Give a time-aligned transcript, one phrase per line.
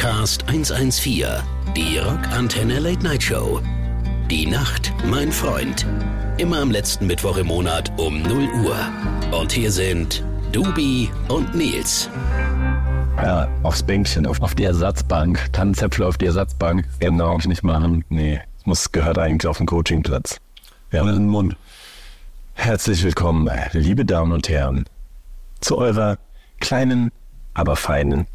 [0.00, 1.26] Rockcast 114,
[1.76, 3.60] die Rockantenne Late Night Show.
[4.30, 5.86] Die Nacht, mein Freund.
[6.38, 8.76] Immer am letzten Mittwoch im Monat um 0 Uhr.
[9.38, 12.08] Und hier sind Dubi und Nils.
[13.16, 15.52] Ja, aufs Bänkchen, auf, auf die Ersatzbank.
[15.52, 16.84] Tannenzäpfel auf die Ersatzbank.
[17.00, 17.38] Genau.
[17.38, 18.04] Ich nicht machen.
[18.08, 20.38] Nee, das muss, gehört eigentlich auf den Coachingplatz.
[20.92, 21.56] Ja, in den Mund.
[22.62, 24.84] Herzlich willkommen, liebe Damen und Herren,
[25.60, 26.18] zu eurer
[26.60, 27.10] kleinen,
[27.54, 28.26] aber feinen,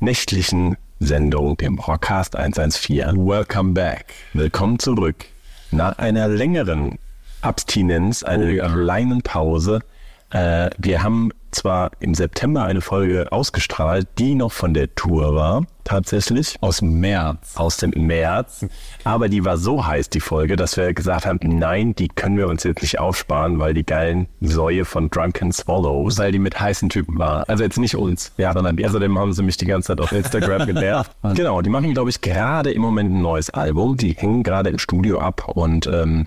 [0.00, 3.26] nächtlichen Sendung, dem Rockcast 114.
[3.26, 4.12] Welcome back.
[4.34, 5.24] Willkommen zurück.
[5.70, 6.98] Nach einer längeren
[7.40, 8.68] Abstinenz, einer Oh ja.
[8.68, 9.80] kleinen Pause.
[10.28, 15.66] Äh, wir haben zwar im September eine Folge ausgestrahlt, die noch von der Tour war,
[15.84, 16.56] tatsächlich.
[16.60, 17.56] Aus dem März.
[17.56, 18.66] Aus dem März.
[19.04, 22.48] Aber die war so heiß, die Folge, dass wir gesagt haben, nein, die können wir
[22.48, 26.18] uns jetzt nicht aufsparen, weil die geilen Säue von Drunken Swallows.
[26.18, 27.48] Weil die mit heißen Typen war.
[27.48, 28.32] Also jetzt nicht uns.
[28.36, 31.12] Ja, sondern die, außerdem haben sie mich die ganze Zeit auf Instagram genervt.
[31.34, 33.96] genau, die machen, glaube ich, gerade im Moment ein neues Album.
[33.96, 36.26] Die hängen gerade im Studio ab und ähm,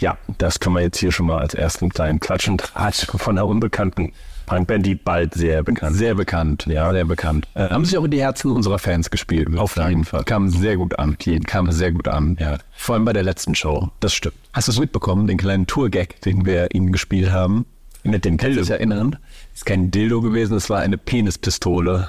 [0.00, 3.36] ja, das können wir jetzt hier schon mal als ersten kleinen Klatsch und Tratsch von
[3.36, 4.12] einer unbekannten
[4.56, 6.66] Punkband, die bald sehr bekannt Sehr bekannt.
[6.66, 7.46] Ja, sehr bekannt.
[7.54, 9.56] Äh, haben sich auch in die Herzen unserer Fans gespielt.
[9.56, 10.24] Auf jeden Fall.
[10.24, 11.16] Kam sehr gut an.
[11.46, 12.36] Kam sehr gut an.
[12.40, 12.58] Ja.
[12.72, 13.90] Vor allem bei der letzten Show.
[14.00, 14.34] Das stimmt.
[14.52, 17.64] Hast du es mitbekommen, den kleinen Tour-Gag, den wir ihnen gespielt haben?
[18.02, 19.16] Mit dem Kannst du dich erinnern?
[19.54, 22.08] Ist kein Dildo gewesen, es war eine Penispistole.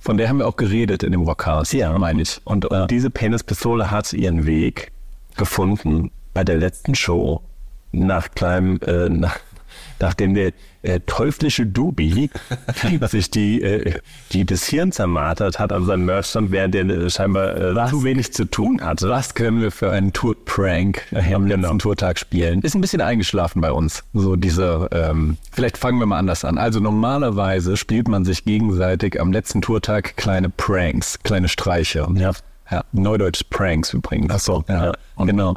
[0.00, 1.72] Von der haben wir auch geredet in dem Rockhaus.
[1.72, 2.40] Ja, meine ich.
[2.44, 4.92] Und äh, diese Penispistole hat ihren Weg
[5.36, 7.42] gefunden bei der letzten Show
[7.92, 9.38] nach kleinem, äh, nach,
[10.00, 10.52] nachdem der
[10.82, 12.30] äh, teuflische Dubi
[13.08, 14.00] sich die, äh,
[14.32, 18.32] die das Hirn zermartert hat an seinem Merchstand, während der äh, scheinbar äh, zu wenig
[18.32, 19.08] zu tun hatte.
[19.08, 22.62] Was können wir für einen Tour-Prank äh, am letzten Tourtag spielen?
[22.62, 24.04] Ist ein bisschen eingeschlafen bei uns.
[24.12, 26.58] So diese, ähm, vielleicht fangen wir mal anders an.
[26.58, 32.06] Also normalerweise spielt man sich gegenseitig am letzten Tourtag kleine Pranks, kleine Streiche.
[32.14, 32.32] Ja.
[32.68, 34.32] Ja, Neudeutsch Pranks übrigens.
[34.34, 34.86] Ach so, ja.
[34.86, 35.24] ja.
[35.24, 35.54] Genau.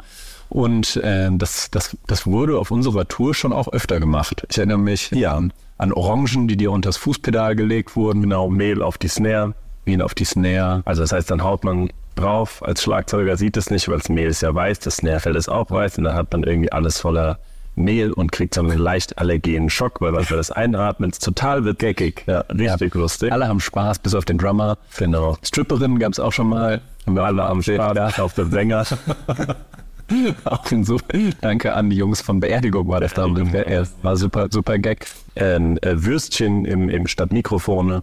[0.50, 4.44] Und äh, das, das, das wurde auf unserer Tour schon auch öfter gemacht.
[4.50, 5.36] Ich erinnere mich Ja.
[5.36, 8.20] an, an Orangen, die dir unters Fußpedal gelegt wurden.
[8.22, 9.54] Genau, Mehl auf die Snare.
[9.86, 10.82] Mehl auf die Snare.
[10.84, 12.62] Also das heißt, dann haut man drauf.
[12.64, 15.70] Als Schlagzeuger sieht es nicht, weil das Mehl ist ja weiß, das Snarefell ist auch
[15.70, 17.38] weiß und dann hat man irgendwie alles voller
[17.76, 21.64] Mehl und kriegt so einen leicht allergenen Schock, weil man für das Einatmen ist total
[21.64, 22.24] wird geckig.
[22.26, 23.32] Ja, richtig lustig.
[23.32, 24.76] Alle haben Spaß, bis auf den Drummer.
[24.98, 25.38] Genau.
[25.42, 26.80] Stripperinnen gab es auch schon mal.
[27.06, 28.84] Haben wir alle am Spaß auf den Sänger.
[30.44, 31.34] Auch insofern.
[31.40, 33.26] Danke an die Jungs von Beerdigung war das da.
[33.26, 35.06] Er war super, super Gag.
[35.36, 38.02] Ein äh, Würstchen im, im statt Mikrofone.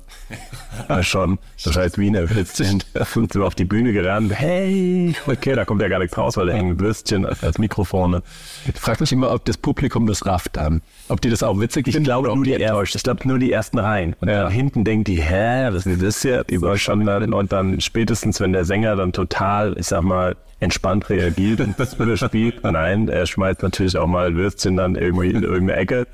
[0.88, 1.40] Ja, schon.
[1.64, 2.84] Das heißt Wiener Würstchen.
[2.84, 4.34] Sind wir auf die Bühne gerannt.
[4.34, 8.24] Hey, okay, da kommt ja gar nichts raus, weil da hängen Würstchen als, Mikrofone.
[8.68, 10.82] Ich frage mich immer, ob das Publikum das rafft dann.
[11.10, 13.52] Ob die das auch witzig Ich finden glaube nur die, er ich glaube nur die
[13.52, 14.16] ersten Reihen.
[14.20, 16.44] Und dann hinten denkt die, hä, was ist das hier?
[16.44, 20.36] Die war schon dann, und dann spätestens, wenn der Sänger dann total, ich sag mal,
[20.60, 22.64] entspannt reagiert und das spielt.
[22.64, 26.08] Nein, er schmeißt natürlich auch mal ein Würstchen dann irgendwie in irgendeine Ecke.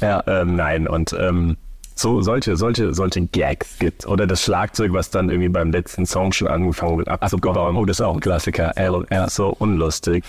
[0.00, 1.56] Ja, ähm, nein, und ähm,
[1.94, 4.06] so solche, solche, solche Gags gibt.
[4.06, 7.76] Oder das Schlagzeug, was dann irgendwie beim letzten Song schon angefangen wird abzubauen.
[7.76, 8.72] Oh, das ist auch ein Klassiker.
[8.78, 10.24] Ja, ja, so unlustig.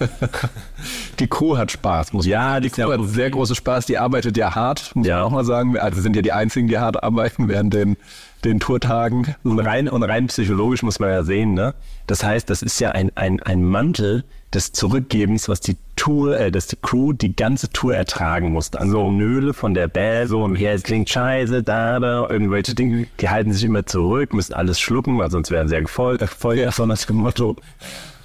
[1.20, 3.86] Die Crew hat Spaß, muss Ja, die Die Crew hat sehr großen Spaß.
[3.86, 5.16] Die arbeitet ja hart, muss Ja.
[5.18, 5.78] man auch mal sagen.
[5.78, 7.96] Also sind ja die einzigen, die hart arbeiten während den,
[8.44, 9.34] den Tourtagen.
[9.42, 11.74] Und rein, und rein psychologisch muss man ja sehen, ne?
[12.06, 16.50] Das heißt, das ist ja ein, ein, ein Mantel des Zurückgebens, was die Tour, äh,
[16.50, 18.72] dass die Crew die ganze Tour ertragen muss.
[18.74, 23.28] Also Nöle von der Band, so, hier, es klingt scheiße, da, da, irgendwelche Dinge, die
[23.28, 26.86] halten sich immer zurück, müssen alles schlucken, weil sonst wären sie ja gefolgt, Feuer, so
[26.86, 27.56] nach dem Motto.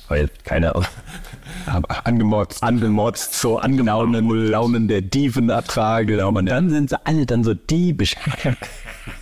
[0.07, 0.73] Weil keiner
[1.65, 2.63] Aber angemotzt.
[2.63, 6.19] angemotzt, so Launen, Launen der Diven ertragen.
[6.21, 8.15] Und dann sind sie alle dann so diebisch.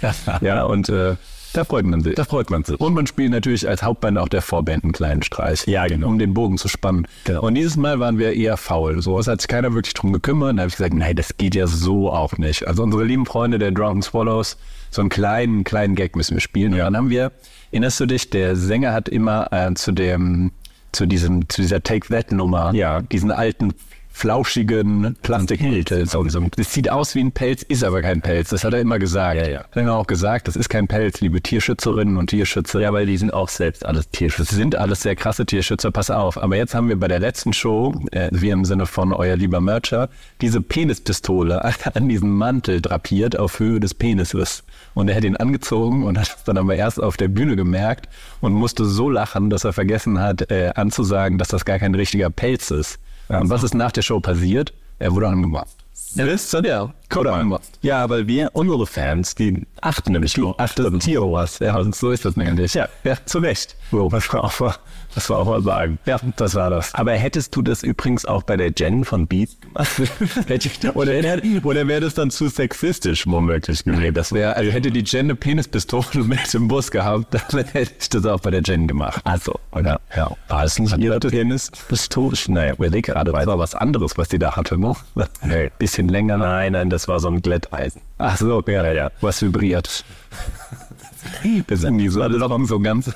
[0.42, 1.16] ja, und äh,
[1.54, 2.16] Da freut man sich.
[2.16, 2.80] da freut man sich.
[2.80, 5.66] Und man spielt natürlich als Hauptband auch der Vorband einen kleinen Streich.
[5.68, 6.08] Ja, genau.
[6.08, 7.08] Um den Bogen zu spannen.
[7.24, 7.42] Genau.
[7.44, 9.02] Und dieses Mal waren wir eher faul.
[9.02, 10.52] So, es hat sich keiner wirklich drum gekümmert.
[10.52, 12.68] Und da habe ich gesagt, nein, das geht ja so auch nicht.
[12.68, 14.58] Also unsere lieben Freunde der Drunken Swallows,
[14.92, 16.74] so einen kleinen, kleinen Gag müssen wir spielen.
[16.74, 17.32] Und dann haben wir,
[17.72, 20.52] erinnerst du dich, der Sänger hat immer äh, zu dem,
[20.96, 23.02] zu diesem, zu dieser Take That Nummer, Ja.
[23.02, 23.74] diesen alten
[24.16, 25.90] flauschigen Plastikpelz.
[26.56, 28.50] Das sieht aus wie ein Pelz, ist aber kein Pelz.
[28.50, 29.36] Das hat er immer gesagt.
[29.36, 29.60] Ja, ja.
[29.60, 32.80] Hat er immer auch gesagt, das ist kein Pelz, liebe Tierschützerinnen und Tierschützer.
[32.80, 34.52] Ja, weil die sind auch selbst alles Tierschützer.
[34.52, 36.42] Das sind alles sehr krasse Tierschützer, pass auf.
[36.42, 39.60] Aber jetzt haben wir bei der letzten Show, äh, wir im Sinne von euer lieber
[39.60, 40.08] Mercher,
[40.40, 41.62] diese Penispistole
[41.94, 44.64] an diesen Mantel drapiert auf Höhe des Penises.
[44.94, 48.08] Und er hat ihn angezogen und hat es dann aber erst auf der Bühne gemerkt
[48.40, 52.30] und musste so lachen, dass er vergessen hat, äh, anzusagen, dass das gar kein richtiger
[52.30, 52.98] Pelz ist.
[53.30, 54.74] Und was ist nach der Show passiert?
[55.00, 55.76] Er wurde angemacht.
[56.16, 56.94] Wisst ihr?
[57.16, 57.38] Oder?
[57.40, 57.60] guck mal.
[57.82, 61.60] Ja, weil wir, unsere Fans, die achten nämlich du achtest Tiowas.
[61.60, 62.74] Ja, Und so ist das nämlich.
[62.74, 63.76] ja, ja, zu Recht.
[63.92, 64.76] So, was wir auch mal,
[65.14, 66.00] was wir auch mal sagen.
[66.06, 66.94] Ja, das war das.
[66.96, 69.90] Aber hättest du das übrigens auch bei der Jen von Beats gemacht?
[70.96, 71.16] Oder
[71.64, 74.14] oder wäre das dann zu sexistisch womöglich gewesen?
[74.14, 78.10] Das wäre, also hätte die Jen eine Penispistole mit im Bus gehabt, dann hätte ich
[78.10, 79.22] das auch bei der Jen gemacht.
[79.24, 80.00] Also, oder?
[80.16, 80.32] Ja.
[80.48, 81.72] War es nicht ihre Penis?
[81.90, 82.48] Historisch?
[82.50, 84.94] Naja, überleg gerade, Das war was anderes, was die da hatte, ne?
[85.44, 85.72] Nee.
[85.78, 86.38] Bisschen länger.
[86.38, 88.02] Nein, nein, das war so ein Glätteisen.
[88.18, 89.12] Ach so, ja, Ja, ja.
[89.22, 90.06] was vibriert.
[91.68, 93.12] Das sind die so, das ist so ganz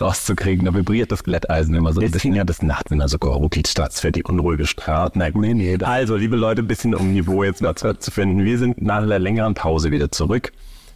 [0.00, 0.66] rauszukriegen.
[0.66, 2.00] Da vibriert das Glätteisen immer so.
[2.00, 2.34] Deswegen bisschen.
[2.34, 5.18] ja das nachts in der sogar ruckelt statt für die unruhige Straße.
[5.18, 5.78] Nein, nee, nee.
[5.82, 8.44] Also, liebe Leute, ein bisschen um Niveau jetzt mal zu zu finden.
[8.44, 10.52] Wir sind nach einer längeren Pause wieder zurück.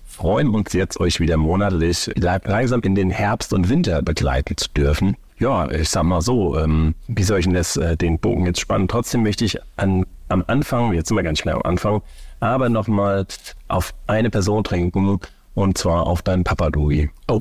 [0.07, 5.17] Freuen uns jetzt, euch wieder monatlich langsam in den Herbst und Winter begleiten zu dürfen.
[5.39, 8.61] Ja, ich sag mal so, ähm, wie soll ich denn das, äh, den Bogen jetzt
[8.61, 8.89] spannen?
[8.89, 12.03] Trotzdem möchte ich an, am Anfang, jetzt sind wir ganz schnell am Anfang,
[12.41, 13.27] aber nochmal
[13.69, 15.19] auf eine Person trinken
[15.55, 17.11] und zwar auf deinen Papa, Dui.
[17.29, 17.41] Oh,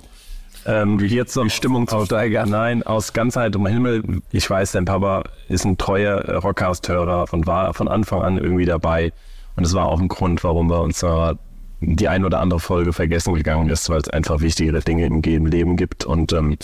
[0.65, 2.49] Ähm, jetzt so Stimmung zu steigern.
[2.49, 4.21] Nein, aus ganz heiterem Himmel.
[4.31, 8.65] Ich weiß, dein Papa ist ein treuer äh, Rockhouse-Hörer und war von Anfang an irgendwie
[8.65, 9.13] dabei.
[9.55, 11.35] Und es war auch ein Grund, warum wir uns äh,
[11.81, 15.35] die ein oder andere Folge vergessen gegangen ist, weil es einfach wichtigere Dinge im Ge-
[15.35, 16.03] im Leben gibt.
[16.05, 16.57] Und ähm,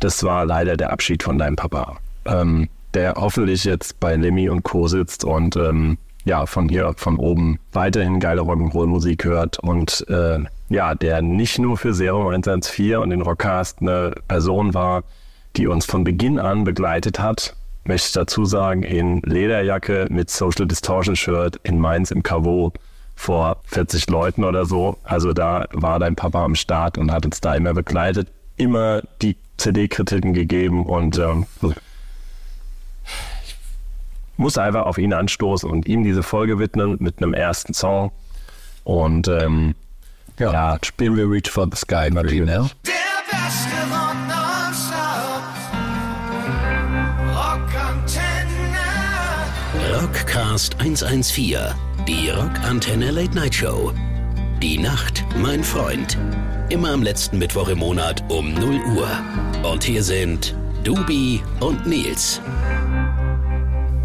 [0.00, 4.62] das war leider der Abschied von deinem Papa, ähm, der hoffentlich jetzt bei Lemmy und
[4.62, 4.88] Co.
[4.88, 10.38] sitzt und ähm, ja, von hier von oben weiterhin geile Rock'n'Roll-Musik hört und äh,
[10.70, 15.04] ja, der nicht nur für Serum 114 und den Rockcast eine Person war,
[15.56, 17.54] die uns von Beginn an begleitet hat.
[17.84, 22.72] Möchte ich dazu sagen, in Lederjacke mit Social Distortion Shirt in Mainz im Cavo
[23.14, 24.96] vor 40 Leuten oder so.
[25.04, 29.36] Also da war dein Papa am Start und hat uns da immer begleitet, immer die
[29.58, 31.46] CD-Kritiken gegeben und ähm,
[34.36, 38.12] muss einfach auf ihn anstoßen und ihm diese Folge widmen mit einem ersten Song.
[38.84, 39.74] Und ähm,
[40.38, 40.52] ja.
[40.52, 40.78] Ja.
[40.82, 42.46] Spielen wir Reach for the Sky mal wieder.
[42.46, 42.60] Der
[43.30, 43.76] beste.
[50.06, 51.58] Rockcast 114,
[52.06, 53.92] die Rockantenne Late Night Show.
[54.62, 56.18] Die Nacht, mein Freund.
[56.68, 59.08] Immer am letzten Mittwoch im Monat um 0 Uhr.
[59.70, 60.54] Und hier sind
[60.84, 62.40] Dubi und Nils.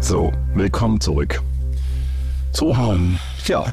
[0.02, 1.40] So, willkommen zurück.
[2.52, 3.64] So, ähm, ja.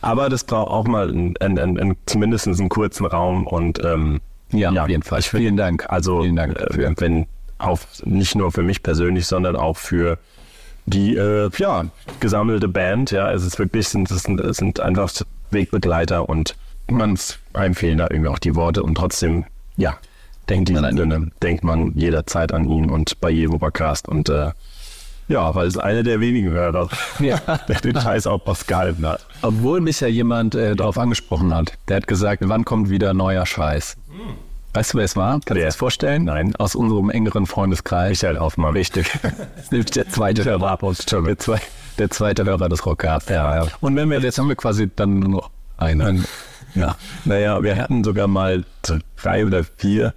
[0.00, 4.20] Aber das braucht auch mal ein, ein, ein, zumindest einen kurzen Raum und ähm,
[4.52, 5.22] Ja, auf jeden Fall.
[5.22, 5.86] find- Vielen Dank.
[5.88, 7.26] Also, Vielen Dank äh, wenn
[7.58, 10.18] auch nicht nur für mich persönlich, sondern auch für
[10.86, 11.84] die äh, ja,
[12.20, 13.10] gesammelte Band.
[13.10, 15.10] Ja, es ist wirklich, sind, es sind, es sind einfach
[15.50, 16.56] Wegbegleiter und
[16.90, 17.18] man
[17.52, 19.44] einem fehlen da irgendwie auch die Worte und trotzdem,
[19.76, 19.96] ja,
[20.48, 24.50] denkt, diesem Sinne, denkt man jederzeit an ihn und bei jedem Podcast und äh,
[25.28, 26.88] ja, weil es einer der wenigen Hörer,
[27.20, 27.38] Ja.
[27.68, 29.24] der den Scheiß auch ausgehalten hat.
[29.42, 31.72] Obwohl mich ja jemand äh, darauf angesprochen hat.
[31.88, 33.96] Der hat gesagt, wann kommt wieder neuer Scheiß?
[34.74, 35.32] Weißt du, wer es war?
[35.32, 36.24] Kannst du dir das vorstellen?
[36.24, 36.56] Nein.
[36.56, 38.10] Aus unserem engeren Freundeskreis.
[38.22, 38.72] Michael Hoffmann.
[38.74, 39.08] Richtig.
[39.70, 40.78] Der zweite Hörer.
[40.80, 41.60] Der, zwei,
[41.98, 43.28] der zweite Hörer des Rockcasts.
[43.30, 43.70] Ja, ja.
[43.80, 46.24] Und wenn wir jetzt haben wir quasi dann nur noch einen.
[46.74, 48.64] Ja, naja, wir hatten sogar mal
[49.16, 50.12] drei oder vier.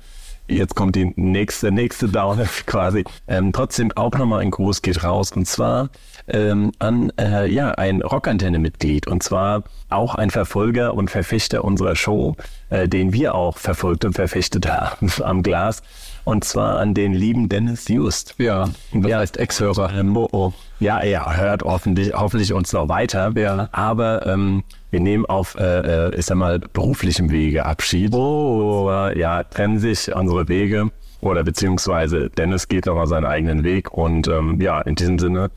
[0.49, 3.03] Jetzt kommt die nächste, nächste Downer quasi.
[3.27, 5.89] Ähm, trotzdem auch nochmal ein Gruß geht raus und zwar
[6.27, 12.35] ähm, an äh, ja ein Rockantenne-Mitglied und zwar auch ein Verfolger und Verfechter unserer Show,
[12.69, 15.81] äh, den wir auch verfolgt und verfechtet haben am Glas.
[16.27, 18.35] Und zwar an den lieben Dennis Just.
[18.37, 19.19] Ja, das Ja.
[19.19, 19.93] heißt Ex-Hörer.
[19.97, 20.51] Ähm, oh, oh.
[20.81, 23.31] Ja, er hört hoffentlich, hoffentlich uns noch weiter.
[23.37, 23.69] Ja.
[23.71, 28.13] Aber ähm, wir nehmen auf, äh, äh, ich sag mal, beruflichem Wege Abschied.
[28.13, 28.91] Oh.
[29.15, 30.91] Ja, trennen sich unsere Wege.
[31.21, 33.93] Oder beziehungsweise Dennis geht nochmal seinen eigenen Weg.
[33.93, 35.49] Und ähm, ja, in diesem Sinne,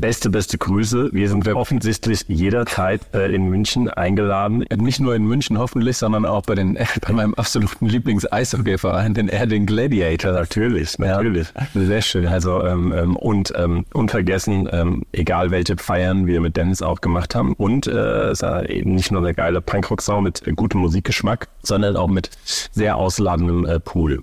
[0.00, 1.10] beste, beste Grüße.
[1.12, 4.64] Wir sind offensichtlich jederzeit äh, in München eingeladen.
[4.76, 9.66] Nicht nur in München hoffentlich, sondern auch bei, den, bei meinem absoluten Lieblings-Eishockey-Verein, den Erding
[9.66, 10.32] Gladiator.
[10.32, 11.48] Natürlich, natürlich.
[11.74, 12.26] Sehr schön.
[12.26, 17.34] Also ähm, ähm, und ähm, unvergessen, ähm, egal welche Feiern wir mit Dennis auch gemacht
[17.34, 17.54] haben.
[17.54, 22.08] Und äh, es war eben nicht nur eine geile Punkrock-Sau mit gutem Musikgeschmack, sondern auch
[22.08, 24.22] mit sehr ausladendem äh, Pool.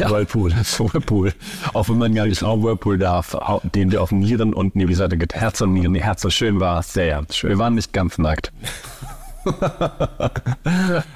[0.00, 0.10] Ja.
[0.10, 0.52] Whirlpool.
[0.78, 1.32] Whirlpool.
[1.72, 3.36] Auch wenn man ja nicht auch Whirlpool darf.
[3.74, 5.94] Den wir auf Nieren und nee, wie gesagt, Herz und Nieren.
[5.94, 6.82] Herz so schön war.
[6.82, 7.50] Sehr schön.
[7.50, 8.52] Wir waren nicht ganz nackt.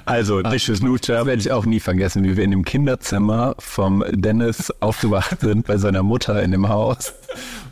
[0.05, 0.67] Also, Das
[1.25, 5.77] werde ich auch nie vergessen, wie wir in dem Kinderzimmer vom Dennis aufgewacht sind bei
[5.77, 7.13] seiner Mutter in dem Haus.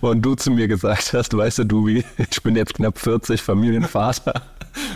[0.01, 3.41] Und du zu mir gesagt hast, weißt du, du, wie, ich bin jetzt knapp 40,
[3.41, 4.41] Familienvater.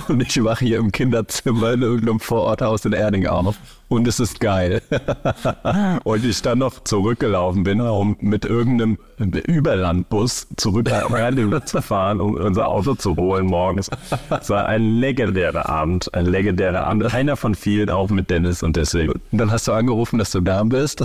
[0.07, 3.55] Und ich wache hier im Kinderzimmer in irgendeinem Vororthaus in Erding auf.
[3.93, 4.81] Und es ist geil.
[6.03, 12.19] und ich dann noch zurückgelaufen bin, um mit irgendeinem Überlandbus zurück nach Raleigh zu fahren,
[12.19, 13.89] um unser Auto zu holen morgens.
[14.29, 17.13] Es war ein legendärer Abend, ein legendärer Abend.
[17.13, 19.11] Einer von vielen, auch mit Dennis und deswegen.
[19.11, 21.03] Und dann hast du angerufen, dass du da bist.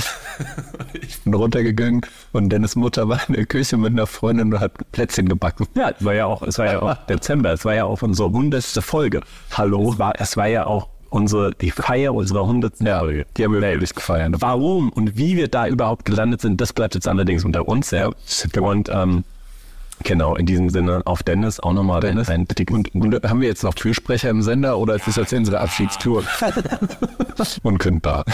[0.95, 2.01] ich bin runtergegangen
[2.33, 5.67] und Dennis Mutter war in der Küche mit einer Freundin und hat Plätzchen gebacken.
[5.75, 8.31] Ja, es war ja auch, es war ja auch Dezember, es war ja auch unsere
[8.31, 9.21] hundertste Folge.
[9.53, 9.93] Hallo?
[9.93, 13.27] Es war, es war ja auch unsere, die Feier unserer hundertsten Ja, Folge.
[13.37, 14.35] die haben wir wirklich gefeiert.
[14.39, 17.91] Warum und wie wir da überhaupt gelandet sind, das bleibt jetzt allerdings unter uns.
[17.91, 18.11] Ja.
[18.61, 19.25] Und ähm,
[20.05, 22.29] genau, in diesem Sinne auf Dennis auch nochmal Dennis.
[22.29, 25.33] ein dickes Und, und haben wir jetzt noch Fürsprecher im Sender oder ist das jetzt
[25.35, 26.25] unsere Abschiedstour?
[27.63, 28.25] Unkündbar.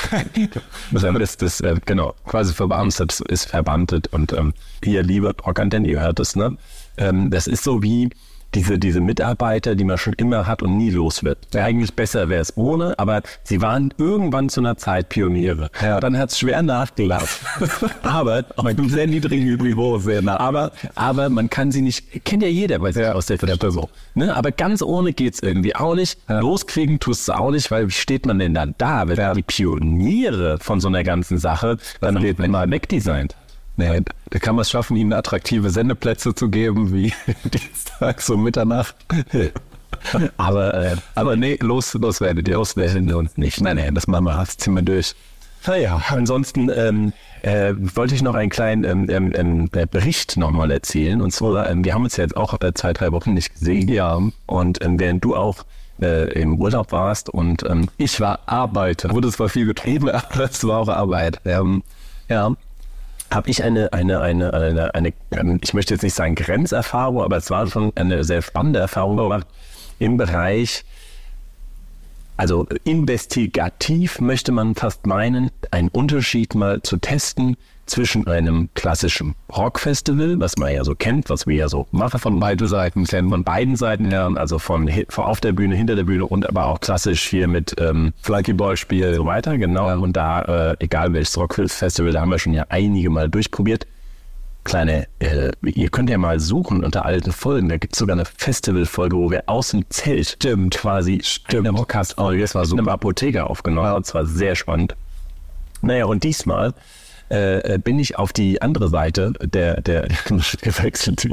[0.93, 6.01] Das, das, das äh, genau, quasi verbeamtet ist verbeamtet und ähm, hier, liebe Rockantenne, ihr
[6.01, 6.57] hört es, ne?
[6.97, 8.11] Ähm, das ist so wie
[8.55, 11.39] diese, diese Mitarbeiter, die man schon immer hat und nie los wird.
[11.53, 15.71] Wäre eigentlich besser wäre es ohne, aber sie waren irgendwann zu einer Zeit Pioniere.
[15.83, 16.01] Ja.
[16.01, 17.47] Dann hat es schwer nachgelassen.
[18.03, 20.39] aber auf einem sehr niedrigen Niveau sehr nah.
[20.39, 23.89] Aber, aber man kann sie nicht, kennt ja jeder bei sich aus der Firma.
[24.15, 24.35] Ne?
[24.35, 26.19] Aber ganz ohne geht's irgendwie auch nicht.
[26.29, 30.59] Loskriegen tust du auch nicht, weil wie steht man denn dann da, wenn die Pioniere
[30.61, 33.37] von so einer ganzen Sache dann wird mal wegdesignt?
[33.77, 37.13] Nee, da kann man es schaffen, ihnen attraktive Sendeplätze zu geben, wie
[37.45, 38.95] Dienstag so Mitternacht.
[40.37, 43.61] Aber, äh, Aber nee, los, los werdet ihr, los werdet ihr uns nicht.
[43.61, 45.15] Nein, nein, das machen wir, das ziehen wir durch.
[45.67, 47.13] Naja, ansonsten ähm,
[47.43, 51.23] äh, wollte ich noch einen kleinen ähm, ähm, ähm, äh, Bericht nochmal erzählen.
[51.23, 53.89] Und zwar, ähm, wir haben uns ja jetzt auch äh, zwei, drei Wochen nicht gesehen.
[53.89, 54.21] Ja.
[54.47, 55.65] Und ähm, während du auch
[56.03, 59.11] äh, im Urlaub warst und ähm, Ich war Arbeiter.
[59.11, 61.41] Wurde zwar viel getrieben, aber es war auch Arbeit.
[61.45, 62.55] ja,
[63.35, 67.37] habe ich eine, eine, eine, eine, eine, ähm, ich möchte jetzt nicht sagen Grenzerfahrung, aber
[67.37, 69.47] es war schon eine sehr spannende Erfahrung gemacht
[69.99, 70.85] im Bereich,
[72.37, 80.41] also investigativ möchte man fast meinen, einen Unterschied mal zu testen zwischen einem klassischen Rockfestival,
[80.41, 83.45] was man ja so kennt, was wir ja so machen von beiden Seiten, kennen von
[83.45, 86.81] beiden Seiten her, also von, von auf der Bühne, hinter der Bühne und aber auch
[86.81, 89.93] klassisch hier mit ähm, Flunkyball-Spiel und so weiter, genau.
[89.99, 93.87] Und da, äh, egal welches Rockfestival, da haben wir schon ja einige Mal durchprobiert.
[94.65, 98.25] Kleine, äh, ihr könnt ja mal suchen unter alten Folgen, da gibt es sogar eine
[98.25, 101.69] Festivalfolge, wo wir aus dem Zelt stimmt, quasi stimmt.
[101.69, 104.97] eine Podcast-Folge, das war so einem Apotheker aufgenommen, und zwar sehr spannend.
[105.83, 106.73] Naja, und diesmal
[107.29, 110.09] äh, bin ich auf die andere Seite der, der
[110.63, 111.27] gewechselt.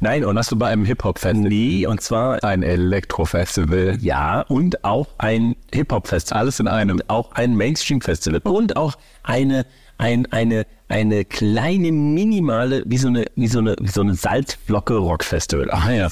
[0.00, 1.48] Nein, und hast du bei einem Hip-Hop-Festival?
[1.48, 3.98] Nee, und zwar Ein Elektrofestival.
[4.00, 6.40] ja, und auch ein Hip-Hop-Festival.
[6.40, 7.00] Alles in einem.
[7.08, 8.40] Auch ein Mainstream-Festival.
[8.44, 9.66] Und auch eine,
[9.98, 15.70] ein, eine, eine kleine, minimale, wie so eine, wie so eine, wie so eine Salzflocke-Rock-Festival.
[15.70, 16.08] Ah ja.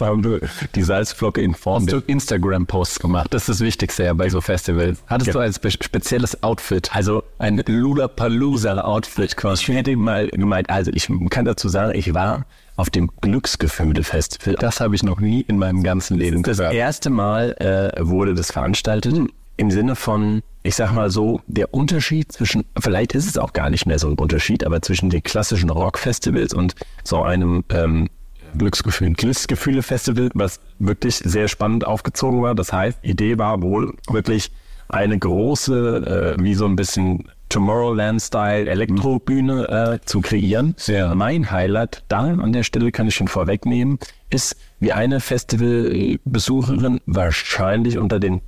[0.74, 3.32] Die Salzflocke in Form Hast du Instagram-Posts gemacht?
[3.32, 5.02] Das ist das Wichtigste ja bei so Festivals.
[5.06, 5.32] Hattest Ja.
[5.34, 6.94] du ein spe spezielles Outfit?
[6.94, 9.70] Also ein Lulapalooza-Outfit quasi.
[9.72, 14.56] Ich hätte mal gemeint, also ich kann dazu sagen, ich war auf dem Glücksgefühle-Festival.
[14.56, 16.74] Das habe ich noch nie in meinem ganzen Leben Das gehört.
[16.74, 19.14] erste Mal äh, wurde das veranstaltet
[19.56, 23.70] im Sinne von, ich sag mal so, der Unterschied zwischen, vielleicht ist es auch gar
[23.70, 28.08] nicht mehr so ein Unterschied, aber zwischen den klassischen Rockfestivals und so einem ähm,
[28.56, 32.54] Glücksgefühl, Glücksgefühle-Festival, was wirklich sehr spannend aufgezogen war.
[32.54, 34.50] Das heißt, Idee war wohl wirklich
[34.88, 40.74] eine große, äh, wie so ein bisschen Tomorrowland-Style Elektrobühne äh, zu kreieren.
[40.86, 41.14] Ja.
[41.14, 43.98] Mein Highlight da an der Stelle kann ich schon vorwegnehmen,
[44.30, 48.40] ist, wie eine Festivalbesucherin wahrscheinlich unter den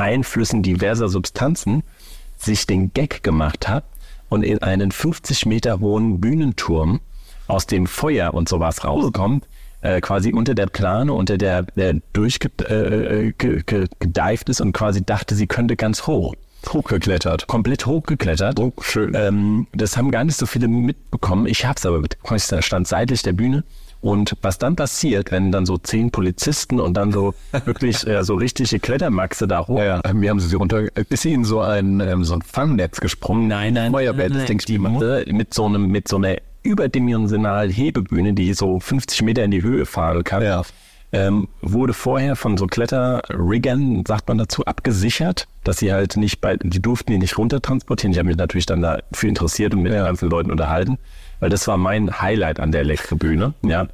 [0.00, 1.82] Einflüssen diverser Substanzen
[2.38, 3.84] sich den Gag gemacht hat
[4.28, 7.00] und in einen 50 Meter hohen Bühnenturm
[7.46, 9.46] aus dem Feuer und sowas rauskommt,
[9.82, 13.32] äh, quasi unter der Plane, unter der, der durchgedeift äh,
[13.98, 16.34] gedeift ist und quasi dachte, sie könnte ganz hoch.
[16.68, 17.46] Hochgeklettert.
[17.46, 18.60] Komplett hochgeklettert.
[18.60, 19.14] Oh, schön.
[19.14, 21.46] Ähm, das haben gar nicht so viele mitbekommen.
[21.46, 22.38] Ich hab's aber mitbekommen.
[22.38, 23.64] Ich stand seitlich der Bühne.
[24.00, 28.34] Und was dann passiert, wenn dann so zehn Polizisten und dann so wirklich äh, so
[28.34, 29.78] richtige Klettermaxe da hoch.
[29.78, 30.02] Ja, ja.
[30.14, 30.84] Wie haben sie sie runter?
[31.08, 33.48] Ist sie in so ein, ähm, so ein Fangnetz gesprungen?
[33.48, 34.78] Nein, nein, Feuerwehr, nein, das nein, denke ich.
[34.78, 39.62] Masse mit so einem, mit so einer überdimensionalen Hebebühne, die so 50 Meter in die
[39.62, 40.62] Höhe fahren kann, Ja.
[41.12, 46.56] Ähm, wurde vorher von so Kletterriggern, sagt man dazu, abgesichert, dass sie halt nicht bei,
[46.56, 48.12] die durften die nicht runter transportieren.
[48.12, 50.98] Ich habe mich natürlich dann dafür interessiert und mit den ganzen Leuten unterhalten,
[51.40, 53.88] weil das war mein Highlight an der Elektrobühne, ja.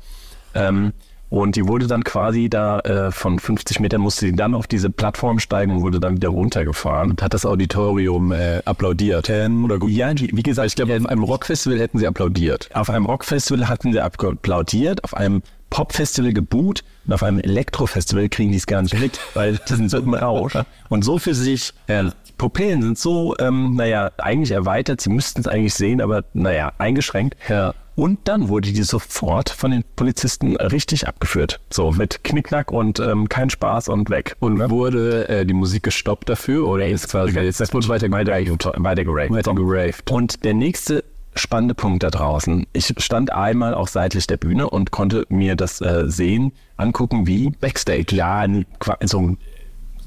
[0.55, 0.93] Ähm,
[1.29, 4.91] und die wurde dann quasi da äh, von 50 Metern musste sie dann auf diese
[4.91, 7.11] Plattform steigen und wurde dann wieder runtergefahren.
[7.11, 9.29] Und hat das Auditorium äh, applaudiert?
[9.29, 9.91] Oder gut?
[9.91, 12.69] Ja, wie gesagt, Ich glaube, auf einem Rockfestival hätten sie applaudiert.
[12.75, 18.51] auf einem Rockfestival hatten sie applaudiert, auf einem Popfestival geboot und auf einem Elektrofestival kriegen
[18.51, 20.55] die es gar nicht mit, weil das sind so im Rausch.
[20.89, 22.05] Und so für sich äh,
[22.39, 27.37] Pupillen sind so, ähm, naja, eigentlich erweitert, sie müssten es eigentlich sehen, aber naja, eingeschränkt.
[27.49, 27.75] Ja.
[27.95, 31.61] Und dann wurde die sofort von den Polizisten richtig abgeführt.
[31.71, 34.37] So, mit Knickknack und ähm, kein Spaß und weg.
[34.39, 38.11] Und wurde äh, die Musik gestoppt dafür oder ist quasi das, das wurde weiter.
[38.11, 39.05] Weiter.
[39.35, 40.11] Weiter geraved.
[40.11, 41.05] Und der nächste
[41.37, 42.67] spannende Punkt da draußen.
[42.73, 47.51] Ich stand einmal auch seitlich der Bühne und konnte mir das äh, sehen, angucken, wie
[47.51, 48.15] Backstage.
[48.17, 48.47] Ja,
[48.79, 49.39] qua- so ein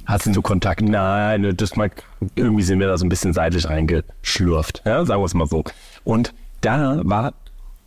[0.05, 0.81] Hast du Kontakt?
[0.81, 1.91] Nein, das mal,
[2.35, 4.81] irgendwie sind wir da so ein bisschen seitlich reingeschlurft.
[4.83, 5.63] Ja, sagen wir es mal so.
[6.03, 7.33] Und da war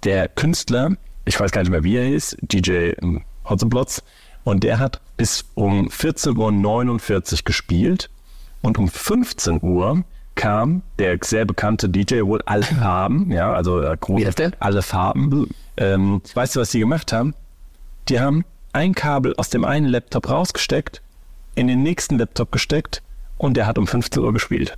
[0.05, 0.91] der Künstler,
[1.25, 2.93] ich weiß gar nicht mehr, wie er ist, DJ
[3.49, 4.05] Hotzenplotz,
[4.45, 8.09] und der hat bis um 14.49 Uhr gespielt
[8.61, 10.05] und um 15 Uhr
[10.35, 13.97] kam der sehr bekannte DJ, wohl alle Farben, ja, also äh,
[14.37, 14.53] der?
[14.59, 15.49] alle Farben.
[15.77, 17.35] Ähm, weißt du, was die gemacht haben?
[18.09, 21.03] Die haben ein Kabel aus dem einen Laptop rausgesteckt,
[21.55, 23.03] in den nächsten Laptop gesteckt
[23.39, 24.77] und der hat um 15 Uhr gespielt.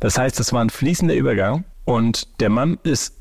[0.00, 3.14] Das heißt, es war ein fließender Übergang und der Mann ist,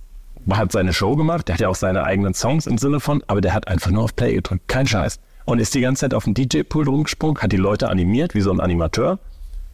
[0.49, 3.41] hat seine Show gemacht, der hat ja auch seine eigenen Songs im Sinne von, aber
[3.41, 5.19] der hat einfach nur auf Play gedrückt, kein Scheiß.
[5.45, 8.51] Und ist die ganze Zeit auf dem DJ-Pool rumgesprungen, hat die Leute animiert, wie so
[8.51, 9.19] ein Animateur,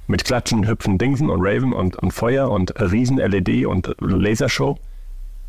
[0.07, 4.77] mit Klatschen, Hüpfen, Dingsen und Raven und, und Feuer und Riesen-LED und Lasershow.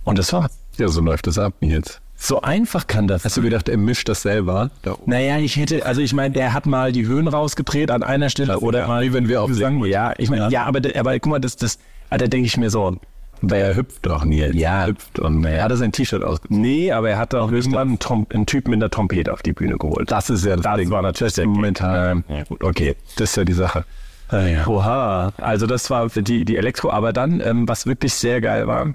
[0.05, 0.59] Und das war's.
[0.77, 2.00] Ja, so läuft das ab jetzt.
[2.17, 3.25] So einfach kann das.
[3.25, 4.71] Hast du gedacht, er mischt das selber?
[4.83, 5.03] Da oben?
[5.07, 8.59] Naja, ich hätte, also ich meine, der hat mal die Höhen rausgedreht an einer Stelle
[8.59, 9.85] oder mal, wie wenn wir auf Gesang.
[9.85, 10.65] Ja, ich meine, ja.
[10.65, 11.79] aber, der- aber guck mal, das, das,
[12.11, 12.97] da denke ich mir so,
[13.41, 14.41] Weil er hüpft doch nie.
[14.53, 14.87] Ja.
[14.87, 16.41] hüpft und er hat er sein T-Shirt aus.
[16.49, 19.53] nee, aber er hat auch irgendwann einen, Trom einen Typ mit einer Trompete auf die
[19.53, 20.11] Bühne geholt.
[20.11, 20.91] Das ist ja das, Das Ding.
[20.91, 22.25] war natürlich der momentan.
[22.29, 22.97] Ja, gut, okay.
[23.17, 23.85] Das ist ja die Sache.
[24.30, 28.66] Oha, also das war für die, die Elektro, aber dann, ähm, was wirklich sehr geil
[28.66, 28.92] war,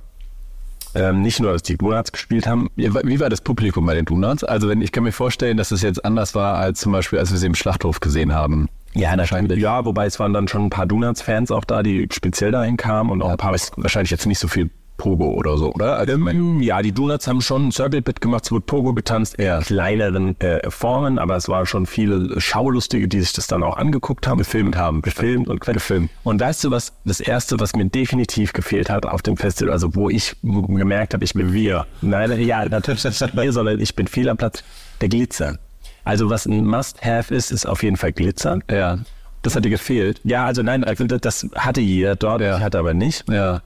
[0.95, 4.05] ähm, nicht nur, dass die Donuts gespielt haben, Ja, Wie war das Publikum bei den
[4.05, 4.43] Donuts?
[4.43, 7.31] Also wenn ich kann mir vorstellen, dass es jetzt anders war als zum Beispiel, als
[7.31, 8.69] wir sie im Schlachthof gesehen haben.
[8.93, 9.59] Ja, wahrscheinlich.
[9.59, 13.09] Ja, wobei es waren dann schon ein paar Donuts-Fans auch da, die speziell dahin kamen
[13.09, 13.55] und auch ein paar.
[13.77, 14.69] Wahrscheinlich jetzt nicht so viel
[15.03, 15.98] Pogo oder so, oder?
[15.98, 19.60] Also, Ähm, ja, die Donuts haben schon ein Circle-Bit gemacht, es wurde Pogo getanzt, eher
[19.60, 24.27] kleineren äh, Formen, aber es waren schon viele Schaulustige, die sich das dann auch angeguckt
[24.27, 26.10] haben, gefilmt haben, gefilmt und gefilmt.
[26.23, 29.93] Und weißt du was, das Erste, was mir definitiv gefehlt hat auf dem Festival, also
[29.93, 31.86] wo ich gemerkt habe, ich bin wir.
[32.01, 34.63] Nein, ja, natürlich nicht wir, sondern ich bin fehl am Platz,
[35.01, 35.58] der Glitzer.
[36.06, 38.60] Also was ein Must-Have ist, ist auf jeden Fall Glitzer.
[38.71, 38.99] ja.
[39.41, 40.21] Das hat dir gefehlt.
[40.23, 42.56] Ja, also nein, also das- das hatte jeder dort, Ja.
[42.56, 43.25] ich hatte aber nicht.
[43.30, 43.62] Ja.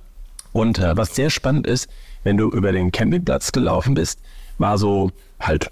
[0.58, 1.88] Und äh, was sehr spannend ist,
[2.24, 4.20] wenn du über den Campingplatz gelaufen bist,
[4.58, 5.70] war so halt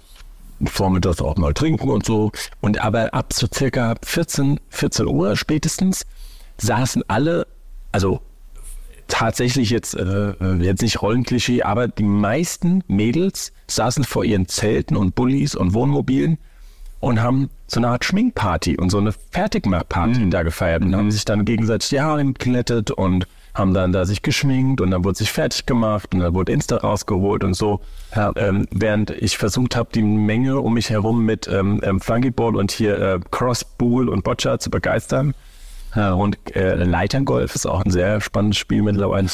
[0.64, 2.30] vormittags auch mal trinken und so.
[2.60, 6.06] Und aber ab so circa 14, 14 Uhr spätestens
[6.58, 7.48] saßen alle,
[7.90, 8.20] also
[9.08, 15.16] tatsächlich jetzt, äh, jetzt nicht Rollenklischee, aber die meisten Mädels saßen vor ihren Zelten und
[15.16, 16.38] Bullis und Wohnmobilen
[17.00, 21.24] und haben so eine Art Schminkparty und so eine Fertigmachparty da gefeiert und haben sich
[21.24, 25.32] dann gegenseitig die Haare geklettet und haben dann da sich geschminkt und dann wurde sich
[25.32, 27.80] fertig gemacht und dann wurde Insta rausgeholt und so.
[28.36, 32.70] Ähm, während ich versucht habe, die Menge um mich herum mit ähm, ähm, Flunkyball und
[32.70, 35.34] hier äh, Crossbowl und Boccia zu begeistern.
[35.94, 39.28] Ja, und äh, Leiterngolf ist auch ein sehr spannendes Spiel mittlerweile.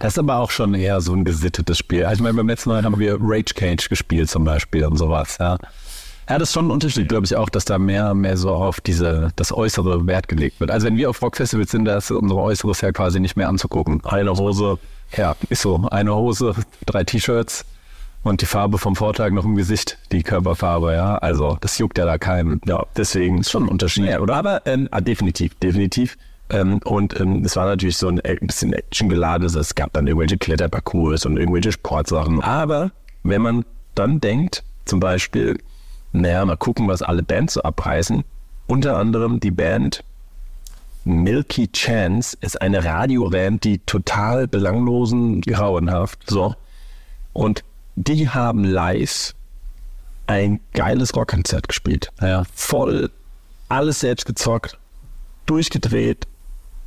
[0.00, 2.04] Das ist aber auch schon eher so ein gesittetes Spiel.
[2.04, 5.36] Also ich meine, beim letzten Mal haben wir Rage Cage gespielt zum Beispiel und sowas,
[5.38, 5.56] ja.
[6.28, 8.80] Ja, das ist schon ein Unterschied, glaube ich auch, dass da mehr, mehr so auf
[8.80, 10.72] diese, das äußere Wert gelegt wird.
[10.72, 14.04] Also wenn wir auf Rockfestivals sind, da ist unsere Äußeres ja quasi nicht mehr anzugucken.
[14.04, 14.78] Eine Hose.
[15.16, 15.86] Ja, ist so.
[15.88, 17.64] Eine Hose, drei T-Shirts
[18.24, 21.16] und die Farbe vom Vortag noch im Gesicht, die Körperfarbe, ja.
[21.18, 22.60] Also das juckt ja da keinen.
[22.66, 24.06] Ja, deswegen ist schon ein Unterschied.
[24.06, 24.34] Ja, oder?
[24.34, 26.18] Aber ähm, ah, definitiv, definitiv.
[26.50, 29.54] Ähm, und ähm, es war natürlich so ein, äh, bisschen actiongeladenes.
[29.54, 32.40] Es gab dann irgendwelche Kletterparcours und irgendwelche Sportsachen.
[32.42, 32.90] Aber
[33.22, 35.58] wenn man dann denkt, zum Beispiel,
[36.12, 38.24] naja, mal gucken, was alle Bands so abreißen.
[38.66, 40.02] Unter anderem die Band
[41.04, 46.54] Milky Chance ist eine Radioband, die total belanglosen, grauenhaft, so.
[47.32, 47.62] Und
[47.94, 49.34] die haben live
[50.26, 52.10] ein geiles Rockkonzert gespielt.
[52.20, 52.42] Ja.
[52.52, 53.10] Voll
[53.68, 54.78] alles selbst gezockt,
[55.46, 56.26] durchgedreht,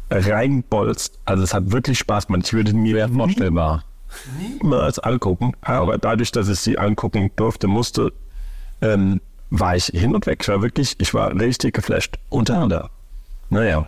[0.10, 1.19] reinbolzt.
[1.25, 2.47] Also es hat wirklich Spaß gemacht.
[2.47, 3.84] Ich würde mir Vorstellbar.
[4.38, 8.12] niemals angucken, aber dadurch, dass ich sie angucken durfte, musste,
[8.81, 10.39] ähm, war ich hin und weg.
[10.41, 12.17] Ich war wirklich, ich war richtig geflasht.
[12.29, 12.89] Unter anderem.
[13.49, 13.87] Naja.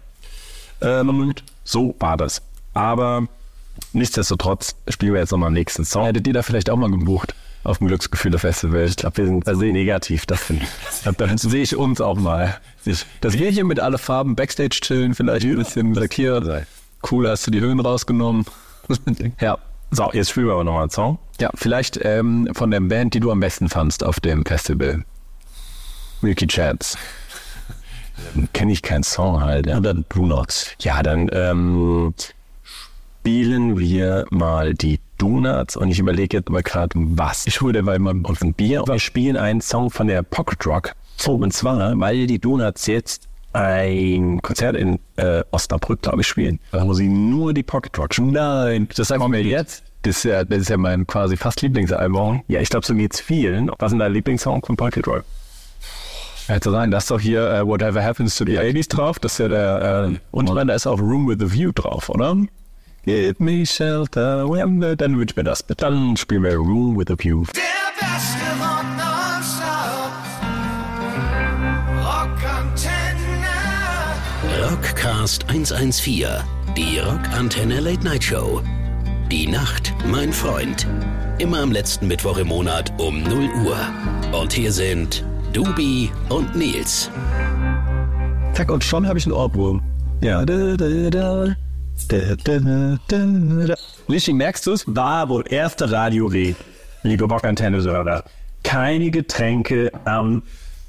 [0.81, 2.41] Ähm, so war das.
[2.73, 3.27] Aber
[3.93, 6.05] nichtsdestotrotz spielen wir jetzt nochmal den nächsten Song.
[6.05, 8.85] Hättet ihr da vielleicht auch mal gebucht auf dem Glücksgefühle-Festival?
[8.85, 11.15] Ich glaube, wir sind also negativ, das finde ich.
[11.17, 12.57] Dann sehe ich uns auch mal.
[13.21, 16.65] Dass wir hier mit alle Farben Backstage chillen, vielleicht ein bisschen lackiert.
[17.09, 18.45] Cool, hast du die Höhen rausgenommen.
[19.39, 19.57] Ja.
[19.91, 21.19] So, jetzt spielen wir aber nochmal einen Song.
[21.39, 25.03] Ja, vielleicht ähm, von der Band, die du am besten fandst auf dem Festival.
[26.21, 26.97] Milky Chance.
[28.53, 29.67] kenne ich keinen Song halt.
[29.67, 29.77] Ja.
[29.77, 30.77] Oder Do Not.
[30.79, 32.13] Ja, dann ähm,
[33.21, 37.45] spielen wir mal die Donuts und ich überlege jetzt mal gerade, was.
[37.45, 38.83] Ich hole weil mal uns ein Bier.
[38.87, 40.93] Wir spielen einen Song von der Pocket Rock.
[41.27, 46.59] Und zwar, weil die Donuts jetzt ein Konzert in äh, Osnabrück, glaube ich, spielen.
[46.71, 48.31] Da muss sie nur die Pocket Rock spielen.
[48.31, 49.83] Nein, das sagt mir jetzt.
[50.03, 52.43] Das ist, ja, das ist ja mein quasi fast Lieblingsalbum.
[52.47, 53.69] Ja, ich glaube, so geht's vielen.
[53.77, 55.23] Was ist dein Lieblingssong von Pocket Rock?
[56.47, 59.19] Ja, zu sagen, da ist doch hier uh, Whatever Happens to the 80s drauf.
[59.19, 60.09] Das ist ja der.
[60.11, 62.35] Äh, und ich meine, da ist auch Room with a View drauf, oder?
[63.05, 65.85] Give me shelter when the, Dann wünsch mir das bitte.
[65.85, 67.45] Dann spielen wir Room with a View.
[67.53, 68.70] Der beste Rock
[74.71, 76.27] Rockcast 114.
[76.77, 78.61] Die Rockantenne Late Night Show.
[79.29, 80.87] Die Nacht, mein Freund.
[81.39, 83.77] Immer am letzten Mittwoch im Monat um 0 Uhr.
[84.31, 87.11] Und hier sind Dubi und Nils.
[88.53, 89.81] Zack, und schon habe ich einen Ohrwurm.
[90.21, 90.45] Ja.
[90.45, 91.55] Da, da, da.
[92.07, 93.75] Da, da, da.
[94.07, 94.85] Lisching, merkst du es?
[94.87, 96.55] War wohl erste Radio-Rede,
[97.03, 98.23] liebe Rockantenne-Hörer.
[98.63, 100.43] Keine Getränke am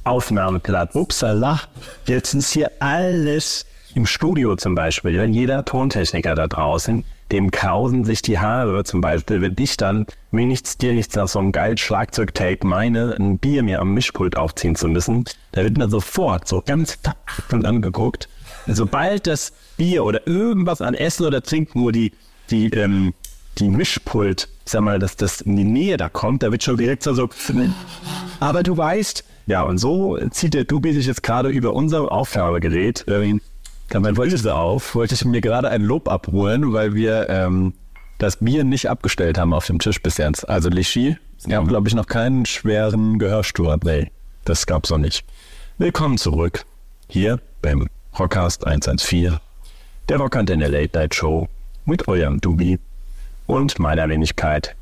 [0.04, 0.94] Aufnahmeplatz.
[0.94, 1.58] Upsala.
[2.06, 5.14] Jetzt ist hier alles im Studio zum Beispiel.
[5.14, 10.06] Ja, jeder Tontechniker da draußen, dem krausen sich die Haare zum Beispiel, wenn ich dann
[10.30, 14.36] mir nichts, dir nichts nach so einem geilen Schlagzeugtape meine, ein Bier mir am Mischpult
[14.36, 15.24] aufziehen zu müssen.
[15.52, 16.98] Da wird mir sofort so ganz
[17.50, 18.28] und angeguckt.
[18.66, 22.12] Sobald das Bier oder irgendwas an Essen oder Trinken nur die,
[22.50, 23.14] die, ähm,
[23.58, 26.76] die Mischpult, ich sag mal, dass das in die Nähe da kommt, da wird schon
[26.76, 27.28] direkt so,
[28.40, 33.06] aber du weißt, ja, und so zieht der Dubi sich jetzt gerade über unser Aufnahmegerät,
[33.08, 33.38] äh,
[34.00, 37.74] dann wollte ich auf, wollte ich mir gerade ein Lob abholen, weil wir ähm,
[38.16, 40.48] das Bier nicht abgestellt haben auf dem Tisch bis jetzt.
[40.48, 43.80] Also Lichi, wir haben, glaube ich, noch keinen schweren Gehörsturm.
[43.84, 44.10] Nee,
[44.44, 45.24] das gab's noch nicht.
[45.76, 46.64] Willkommen zurück
[47.08, 49.38] hier beim Rockcast 114,
[50.08, 51.48] der Rockantenne Late Night Show
[51.84, 52.78] mit eurem Dubi
[53.46, 54.74] und meiner Wenigkeit.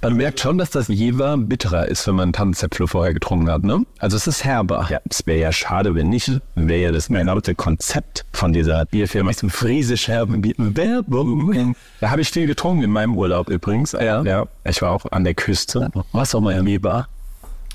[0.00, 3.84] Man merkt schon, dass das Jever bitterer ist, wenn man Tannenzäpfle vorher getrunken hat, ne?
[3.98, 4.86] Also es ist herber.
[4.90, 6.40] Ja, es wäre ja schade, wenn nicht.
[6.54, 9.32] Wäre ja das gesamte Konzept von dieser Bierfirma.
[9.32, 10.54] Zum friesisch herben Bier.
[10.56, 11.74] Werbung.
[12.00, 13.90] Da habe ich viel getrunken in meinem Urlaub übrigens.
[13.90, 14.22] Ja.
[14.22, 14.46] ja.
[14.64, 15.90] Ich war auch an der Küste.
[16.12, 17.08] Was auch mal in Jever?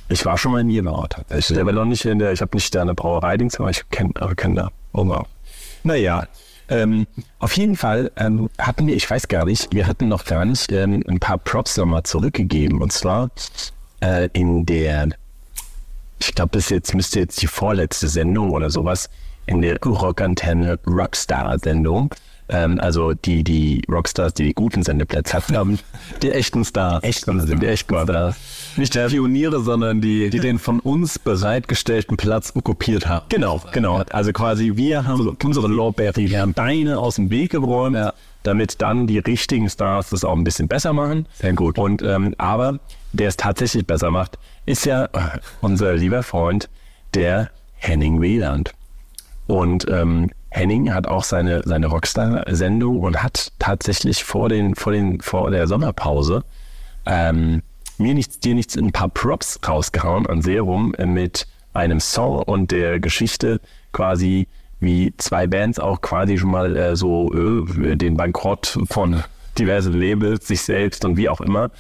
[0.07, 1.59] Ich war schon mal in Jever tatsächlich.
[1.59, 4.11] Aber noch nicht in der, ich habe nicht da eine Brauerei, Dings, aber ich kenne
[4.15, 4.69] aber kenn da.
[4.93, 5.27] Oh, wow.
[5.83, 6.25] Naja,
[6.69, 7.07] ähm,
[7.39, 10.71] auf jeden Fall ähm, hatten wir, ich weiß gar nicht, wir hatten noch gar nicht
[10.71, 12.81] ähm, ein paar Props nochmal zurückgegeben.
[12.81, 13.29] Und zwar
[14.01, 15.09] äh, in der,
[16.19, 19.09] ich glaube, bis jetzt müsste jetzt die vorletzte Sendung oder sowas,
[19.45, 22.13] in der Rockantenne Rockstar-Sendung.
[22.53, 25.79] Ähm, also die, die Rockstars, die die guten Sendeplätze haben,
[26.21, 27.03] die echten Stars.
[27.03, 28.35] Echten sind die echten Stars.
[28.77, 33.25] Nicht die Pioniere, sondern die, die den von uns bereitgestellten Platz okkupiert haben.
[33.29, 34.03] Genau, genau.
[34.11, 38.13] Also quasi wir haben unsere Lorbeeren Beine aus dem Weg geräumt, Ja.
[38.43, 41.25] damit dann die richtigen Stars das auch ein bisschen besser machen.
[41.33, 41.77] Sehr gut.
[41.79, 42.79] Und ähm, aber
[43.13, 46.69] der es tatsächlich besser macht, ist ja äh, unser lieber Freund,
[47.15, 48.71] der Henning Wieland.
[49.47, 55.19] Und ähm, Henning hat auch seine, seine Rockstar-Sendung und hat tatsächlich vor, den, vor, den,
[55.19, 56.43] vor der Sommerpause
[57.07, 57.63] ähm,
[57.97, 62.99] mir nichts, dir nichts, ein paar Props rausgehauen an Serum mit einem Song und der
[62.99, 63.61] Geschichte
[63.93, 64.47] quasi,
[64.79, 69.23] wie zwei Bands auch quasi schon mal äh, so äh, den Bankrott von
[69.57, 71.71] diversen Labels, sich selbst und wie auch immer,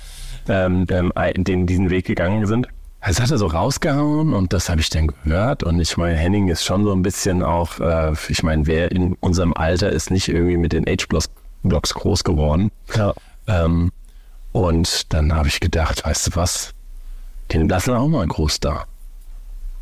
[0.49, 1.11] ähm, ähm,
[1.43, 2.67] den, diesen Weg gegangen sind.
[3.05, 5.63] Das hat er so rausgehauen und das habe ich dann gehört.
[5.63, 9.13] Und ich meine, Henning ist schon so ein bisschen auch, äh, ich meine, wer in
[9.19, 12.71] unserem Alter ist nicht irgendwie mit den H-Blocks groß geworden.
[12.95, 13.13] Ja.
[13.47, 13.91] Ähm,
[14.53, 16.73] und dann habe ich gedacht, weißt du was,
[17.51, 18.87] den lassen wir auch mal einen Großstar.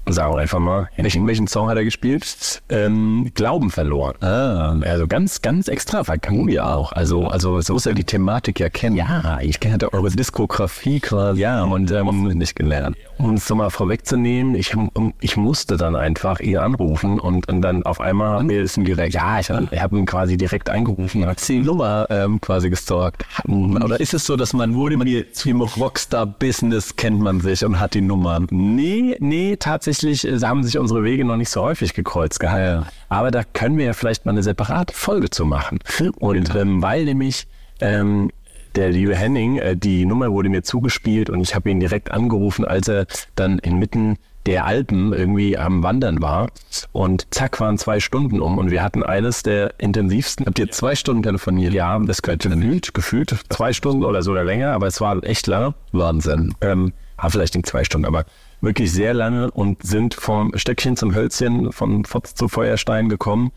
[0.10, 2.64] Sagen wir einfach mal, welchen, welchen Song hat er gespielt?
[2.70, 4.16] Ähm, Glauben verloren.
[4.22, 6.92] Ah, Also ganz, ganz extravagant ja auch.
[6.92, 8.96] Also, also so muss ja die Thematik ja kennen.
[8.96, 11.42] ja, ich kenne eure Diskografie quasi.
[11.42, 12.98] Ja, und ähm, nicht gelernt.
[13.24, 14.76] Um es so mal vorwegzunehmen, ich,
[15.22, 19.14] ich musste dann einfach ihn anrufen und, und dann auf einmal mir ist ihm direkt,
[19.14, 23.26] ja, ich, ich habe ihn quasi direkt angerufen, hat die Nummer ähm, quasi gestalkt.
[23.48, 27.80] Oder ist es so, dass man wurde man die im Rockstar-Business kennt man sich und
[27.80, 28.48] hat die Nummern?
[28.52, 32.60] Nee, nee, tatsächlich äh, haben sich unsere Wege noch nicht so häufig gekreuzt gehabt.
[32.60, 32.86] Ja.
[33.10, 35.80] Aber da können wir ja vielleicht mal eine separate Folge zu machen.
[36.20, 37.48] Und ähm, weil nämlich
[37.82, 38.32] ähm,
[38.76, 42.66] der liebe Henning, äh, die Nummer wurde mir zugespielt und ich habe ihn direkt angerufen,
[42.66, 43.06] als er
[43.36, 46.50] dann inmitten der Alpen irgendwie am Wandern war.
[46.92, 50.46] Und zack, waren zwei Stunden um und wir hatten eines der intensivsten.
[50.46, 51.74] Habt ihr zwei Stunden telefoniert?
[51.74, 55.76] Ja, das könnte gefühlt, gefühlt zwei Stunden oder sogar länger, aber es war echt lange.
[55.92, 56.56] Wahnsinn.
[56.62, 58.26] Ähm, ah, vielleicht nicht zwei Stunden, aber
[58.62, 63.52] wirklich sehr lange und sind vom Stöckchen zum Hölzchen, von Fotz zu Feuerstein gekommen,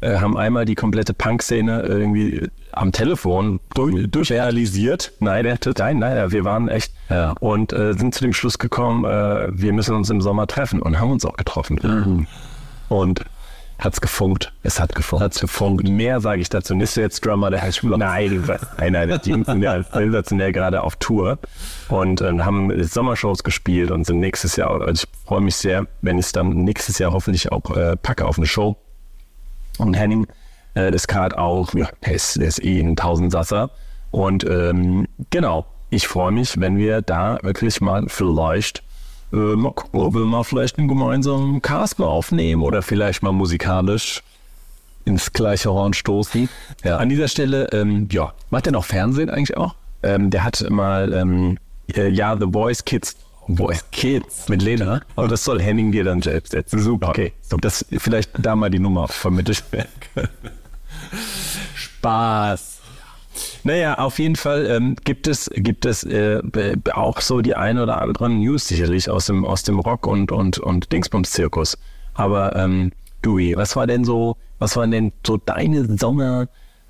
[0.00, 5.12] äh, haben einmal die komplette Punk-Szene irgendwie am Telefon durch, durchrealisiert.
[5.20, 5.44] Nein,
[5.78, 7.32] nein, nein, wir waren echt Ja.
[7.40, 10.98] und äh, sind zu dem Schluss gekommen, äh, wir müssen uns im Sommer treffen und
[11.00, 12.26] haben uns auch getroffen.
[12.88, 13.24] Und
[13.78, 14.52] hat's gefunkt.
[14.62, 15.24] Es hat gefunkt.
[15.24, 15.88] Hat's gefunkt.
[15.88, 16.74] Mehr sage ich dazu.
[16.74, 17.98] Nicht so jetzt Drummer, der heißt Nein,
[18.78, 21.38] nein, nein, die Jungs sind ja sensationell gerade auf Tour
[21.88, 26.18] und äh, haben Sommershows gespielt und sind nächstes Jahr, also ich freue mich sehr, wenn
[26.18, 28.76] ich es dann nächstes Jahr hoffentlich auch äh, packe auf eine Show.
[29.80, 30.26] Und Henning,
[30.74, 33.70] äh, das Kart auch, ja, der ist, der ist eh ein Tausendsasser.
[34.10, 38.82] Und ähm, genau, ich freue mich, wenn wir da wirklich mal vielleicht
[39.32, 43.32] äh, mal gucken, ob wir mal vielleicht einen gemeinsamen Cast mal aufnehmen oder vielleicht mal
[43.32, 44.22] musikalisch
[45.04, 46.48] ins gleiche Horn stoßen.
[46.84, 46.98] Ja.
[46.98, 49.74] An dieser Stelle, ähm, ja, Macht der noch Fernsehen eigentlich auch?
[50.02, 51.58] ähm, der hat mal, ähm,
[51.94, 53.16] äh, ja, The Voice Kids.
[53.56, 55.02] Voice Kids mit Lena.
[55.14, 56.80] Und das soll Henning dir dann selbst setzen.
[56.80, 57.10] Super.
[57.10, 57.32] Okay.
[57.60, 60.28] Das vielleicht da mal die Nummer vermittelt werden können.
[61.74, 62.80] Spaß.
[63.62, 66.40] Naja, auf jeden Fall ähm, gibt es, gibt es äh,
[66.92, 70.58] auch so die ein oder anderen News sicherlich aus dem, aus dem Rock- und, und,
[70.58, 71.78] und Dingsbums-Zirkus.
[72.14, 72.92] Aber ähm,
[73.24, 75.98] Dewey, was war denn so, was waren denn so deine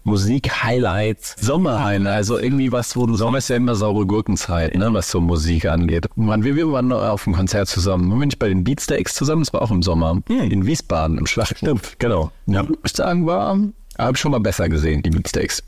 [0.05, 1.37] Sommer-Musik-Highlights?
[1.41, 5.21] Sommerhain, also irgendwie was, wo du Sommer ist ja immer saure Gurkenzeit, ne, was so
[5.21, 6.07] Musik angeht.
[6.17, 8.11] Man, wir, wir waren auf einem Konzert zusammen.
[8.11, 9.43] Waren wir nicht bei den Beatsteaks zusammen?
[9.43, 10.21] Das war auch im Sommer.
[10.29, 11.97] In Wiesbaden, im Schlachthof.
[11.99, 12.31] Genau.
[12.47, 12.63] Ja.
[12.63, 13.59] Muss ich sagen, war,
[13.99, 15.63] habe ich schon mal besser gesehen, die Beatsteaks.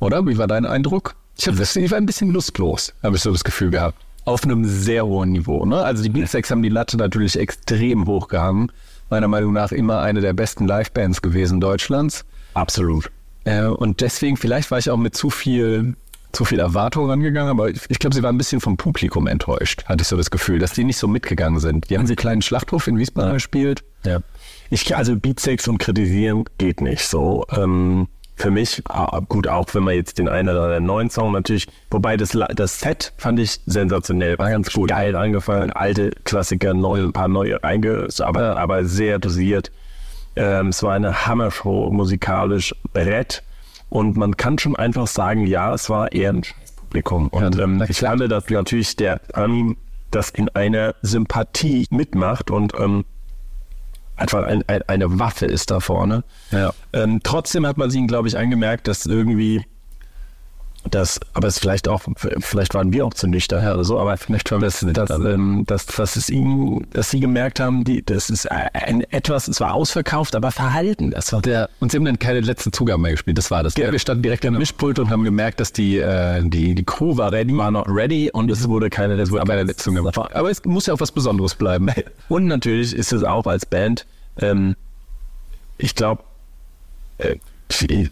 [0.00, 0.26] Oder?
[0.26, 1.14] Wie war dein Eindruck?
[1.36, 3.96] Ich, hab, ich war ein bisschen lustlos, habe ich so das Gefühl gehabt.
[4.24, 5.64] Auf einem sehr hohen Niveau.
[5.64, 5.76] Ne?
[5.76, 8.70] Also die Beatsteaks haben die Latte natürlich extrem hoch gehangen.
[9.08, 12.26] Meiner Meinung nach immer eine der besten Livebands gewesen Deutschlands.
[12.52, 13.10] Absolut.
[13.48, 15.96] Äh, und deswegen, vielleicht war ich auch mit zu viel,
[16.32, 19.84] zu viel Erwartung rangegangen, aber ich, ich glaube, sie war ein bisschen vom Publikum enttäuscht,
[19.86, 21.88] hatte ich so das Gefühl, dass die nicht so mitgegangen sind.
[21.88, 23.84] Die haben sie kleinen Schlachthof in Wiesbaden gespielt.
[24.04, 24.20] Ja.
[24.68, 27.46] Ich, also Beatsex und kritisieren geht nicht so.
[27.50, 28.82] Ähm, für mich,
[29.28, 32.78] gut, auch wenn man jetzt den einen oder anderen neuen Song natürlich, wobei das, das
[32.78, 34.90] Set fand ich sensationell, war ganz gut.
[34.90, 39.72] Geil angefallen, alte Klassiker, neu, ein paar neue reinge, aber, aber sehr dosiert.
[40.36, 43.42] Ähm, es war eine Hammershow, musikalisch Brett.
[43.90, 46.42] Und man kann schon einfach sagen, ja, es war eher ein
[46.76, 47.28] Publikum.
[47.28, 49.76] Und Ja, ähm, ich fand, dass natürlich der Armin
[50.10, 53.04] das in einer Sympathie mitmacht und ähm,
[54.16, 56.24] einfach ein, ein, eine Waffe ist da vorne.
[56.50, 56.72] Ja.
[56.92, 59.64] Ähm, trotzdem hat man sich, glaube ich, angemerkt, dass irgendwie
[60.94, 62.02] das, aber es vielleicht auch,
[62.40, 65.86] vielleicht waren wir auch zu nüchtern oder so, aber vielleicht war das, dass, ähm, dass,
[65.86, 70.36] dass es ihnen, dass sie gemerkt haben, die, das ist ein etwas, es war ausverkauft,
[70.36, 71.10] aber verhalten.
[71.10, 73.76] Das war Der, und sie haben dann keine letzten Zugaben mehr gespielt, das war das.
[73.76, 77.32] Wir standen direkt am Mischpult und haben gemerkt, dass die, äh, die, die Crew war
[77.32, 77.56] ready.
[77.56, 80.12] war noch ready und es wurde keine letzte Aber der letzte Zugabe.
[80.34, 81.88] Aber es muss ja auch was Besonderes bleiben.
[82.28, 84.06] Und natürlich ist es auch als Band,
[84.40, 84.76] ähm,
[85.78, 86.22] ich glaube,
[87.18, 87.36] äh,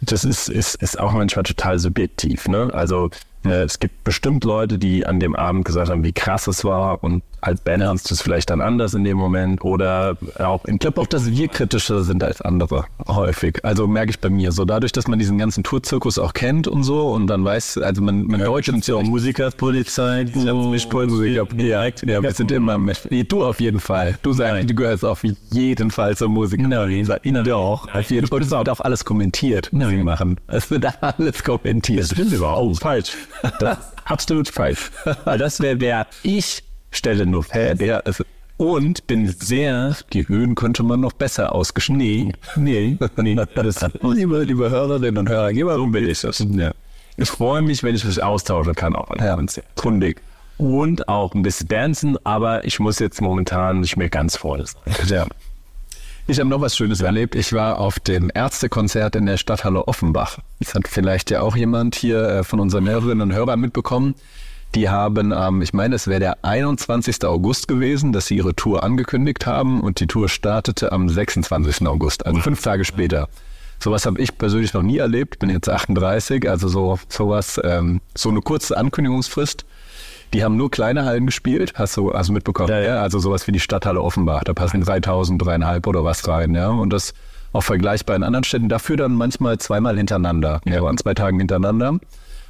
[0.02, 2.48] das ist, ist, ist auch manchmal total subjektiv.
[2.48, 2.70] Ne?
[2.72, 3.10] Also
[3.44, 7.02] äh, es gibt bestimmt Leute, die an dem Abend gesagt haben, wie krass es war
[7.02, 11.00] und als hast du es vielleicht dann anders in dem Moment oder auch Ich glaube
[11.00, 13.64] auch, dass wir kritischer sind als andere häufig.
[13.64, 14.64] Also merke ich bei mir so.
[14.64, 18.26] Dadurch, dass man diesen ganzen Tourzirkus auch kennt und so und dann weiß, also man,
[18.26, 21.36] man Deutsch ist ja auch Musikerspolizei, so, Mischpulsmusik.
[21.56, 23.08] ja, ja, wir sind immer mit.
[23.30, 24.18] Du auf jeden Fall.
[24.22, 26.60] Du sagst, du gehörst auf jeden Fall zur Musik.
[26.60, 27.06] Nein,
[27.44, 27.88] doch.
[27.92, 28.40] Auf jeden Fall.
[28.40, 29.68] Das wird auch alles kommentiert.
[29.72, 30.38] Nein, machen.
[30.46, 32.00] Es wird alles kommentiert.
[32.00, 32.80] Das stimmt überhaupt.
[32.80, 33.16] falsch.
[33.60, 34.90] Das ist absolut falsch.
[35.24, 36.62] Das wäre, wer ich
[36.96, 37.80] stelle nur fest.
[37.80, 38.24] Ja, also,
[38.56, 42.32] Und bin sehr, die Höhen könnte man noch besser ausgeschnitten.
[42.56, 46.44] nee, nee, das, liebe, liebe Hörerinnen und Hörer, so will ich das.
[46.50, 46.72] Ja.
[47.16, 50.20] Ich freue mich, wenn ich mich austauschen kann, auch an Ja, kundig.
[50.58, 54.94] Und auch ein bisschen dancen, aber ich muss jetzt momentan nicht mehr ganz voll sein.
[55.08, 55.26] Ja.
[56.28, 57.36] Ich habe noch was Schönes erlebt.
[57.36, 60.38] Ich war auf dem Ärztekonzert in der Stadthalle Offenbach.
[60.58, 64.16] Das hat vielleicht ja auch jemand hier äh, von unseren Hörerinnen und Hörern mitbekommen.
[64.76, 67.24] Die haben, ähm, ich meine, es wäre der 21.
[67.24, 71.86] August gewesen, dass sie ihre Tour angekündigt haben und die Tour startete am 26.
[71.86, 73.28] August, also fünf Tage später.
[73.78, 75.38] Sowas habe ich persönlich noch nie erlebt.
[75.38, 79.64] Bin jetzt 38, also so sowas, ähm, so eine kurze Ankündigungsfrist.
[80.34, 82.68] Die haben nur kleine Hallen gespielt, hast du also mitbekommen.
[82.68, 83.00] Ja, ja.
[83.00, 86.68] Also sowas wie die Stadthalle Offenbach, da passen 3000, dreieinhalb oder was rein, ja.
[86.68, 87.14] Und das
[87.54, 88.68] auch vergleichbar in anderen Städten.
[88.68, 91.98] Dafür dann manchmal zweimal hintereinander, ja, an zwei Tagen hintereinander.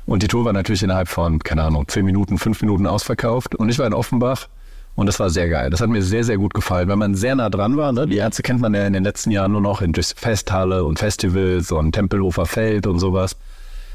[0.07, 3.55] Und die Tour war natürlich innerhalb von, keine Ahnung, zehn Minuten, fünf Minuten ausverkauft.
[3.57, 4.49] Und ich war in Offenbach
[4.95, 5.69] und das war sehr geil.
[5.69, 7.93] Das hat mir sehr, sehr gut gefallen, weil man sehr nah dran war.
[7.93, 8.07] Ne?
[8.07, 10.99] Die Ärzte kennt man ja in den letzten Jahren nur noch in durch Festhalle und
[10.99, 13.37] Festivals und Tempelhofer Feld und sowas.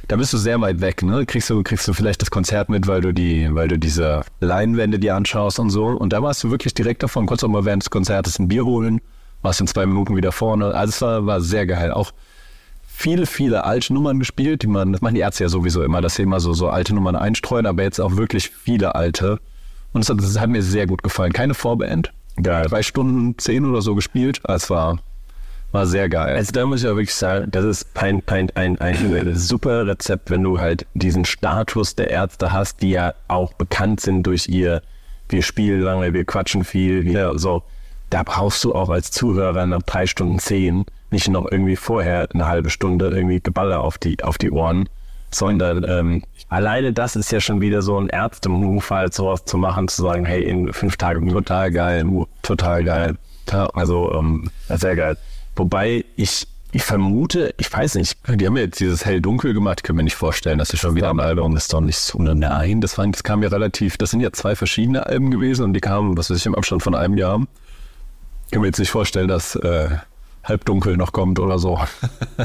[0.10, 1.26] da bist du sehr weit weg, ne?
[1.26, 5.00] Kriegst du, kriegst du vielleicht das Konzert mit, weil du die, weil du diese Leinwände
[5.00, 5.86] dir anschaust und so.
[5.86, 8.66] Und da warst du wirklich direkt davon, konntest auch mal während des Konzertes ein Bier
[8.66, 9.00] holen,
[9.42, 10.76] warst in zwei Minuten wieder vorne.
[10.76, 11.92] Also es war, war sehr geil.
[11.92, 12.12] Auch
[13.02, 16.16] viele, viele alte Nummern gespielt, die man, das machen die Ärzte ja sowieso immer, dass
[16.16, 19.40] sie immer so, so alte Nummern einstreuen, aber jetzt auch wirklich viele alte.
[19.92, 21.34] Und das hat, das hat mir sehr gut gefallen.
[21.34, 22.14] Keine Vorband.
[22.42, 22.68] Geil.
[22.70, 24.42] Drei Stunden, zehn oder so gespielt.
[24.48, 25.00] Es war,
[25.72, 26.36] war sehr geil.
[26.36, 30.30] Also da muss ich auch wirklich sagen, das ist ein, ein, ein, ein super Rezept,
[30.30, 34.82] wenn du halt diesen Status der Ärzte hast, die ja auch bekannt sind durch ihr,
[35.28, 37.64] wir spielen lange, wir quatschen viel, wir so.
[38.10, 42.48] Da brauchst du auch als Zuhörer nach drei Stunden zehn nicht noch irgendwie vorher eine
[42.48, 44.88] halbe Stunde irgendwie Geballer auf die, auf die Ohren,
[45.32, 49.88] sondern ähm, alleine das ist ja schon wieder so ein Ärzte-Move, halt sowas zu machen,
[49.88, 52.06] zu sagen, hey, in fünf Tagen total geil,
[52.42, 53.18] total geil.
[53.74, 55.18] Also ähm, sehr geil.
[55.56, 58.18] Wobei ich, ich vermute, ich weiß nicht.
[58.28, 59.80] Die haben ja jetzt dieses hell-dunkel gemacht.
[59.80, 61.74] Ich kann mir nicht vorstellen, dass sie schon wieder ein Album ist.
[61.74, 62.22] Doch nicht so.
[62.22, 65.74] Nein, das, war, das kam ja relativ, das sind ja zwei verschiedene Alben gewesen und
[65.74, 67.42] die kamen, was weiß ich, im Abstand von einem Jahr.
[68.46, 69.90] Ich kann mir jetzt nicht vorstellen, dass äh,
[70.44, 71.80] halbdunkel noch kommt oder so.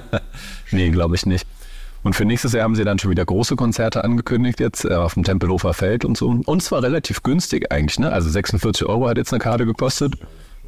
[0.71, 1.47] nee, glaube ich nicht.
[2.03, 5.15] Und für nächstes Jahr haben sie dann schon wieder große Konzerte angekündigt jetzt äh, auf
[5.15, 6.29] dem Tempelhofer Feld und so.
[6.29, 8.13] Und zwar relativ günstig eigentlich, ne?
[8.13, 10.15] Also 46 Euro hat jetzt eine Karte gekostet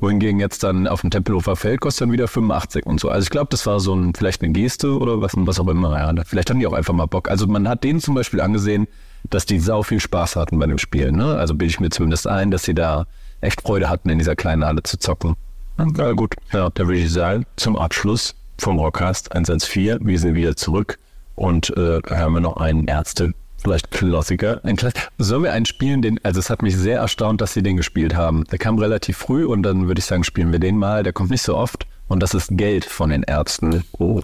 [0.00, 3.08] wohingegen jetzt dann auf dem Tempelhofer Feld kostet dann wieder 85 und so.
[3.08, 5.98] Also ich glaube, das war so ein, vielleicht eine Geste oder was, was auch immer.
[5.98, 7.28] Ja, vielleicht haben die auch einfach mal Bock.
[7.28, 8.86] Also man hat denen zum Beispiel angesehen,
[9.30, 11.12] dass die sau viel Spaß hatten bei dem Spiel.
[11.12, 11.36] Ne?
[11.36, 13.06] Also bilde ich mir zumindest ein, dass sie da
[13.40, 15.36] echt Freude hatten, in dieser kleinen Halle zu zocken.
[15.78, 16.34] Ja, gut.
[16.52, 20.98] Ja, da würde ich sagen, zum Abschluss vom Rockcast 114, wir sind wieder zurück
[21.36, 24.60] und äh, haben wir noch einen Ärzte Vielleicht Klassiker.
[24.64, 25.08] Ein Klassiker.
[25.18, 28.14] Sollen wir einen spielen, den, also es hat mich sehr erstaunt, dass sie den gespielt
[28.14, 28.44] haben.
[28.52, 31.02] Der kam relativ früh und dann würde ich sagen, spielen wir den mal.
[31.02, 33.82] Der kommt nicht so oft und das ist Geld von den Ärzten.
[33.98, 34.20] Oh,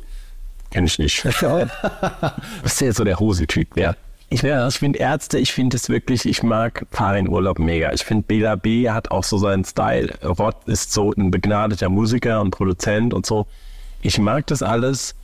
[0.71, 1.25] kenn ich nicht.
[2.63, 3.97] Bist du jetzt so der Hose-Typ, ja.
[4.31, 4.67] Ich, ja.
[4.67, 7.93] ich finde Ärzte, ich finde es wirklich, ich mag Fahr in Urlaub mega.
[7.93, 10.13] Ich finde Bela B hat auch so seinen Style.
[10.23, 13.47] Rott ist so ein begnadeter Musiker und Produzent und so.
[14.03, 15.15] Ich mag das alles.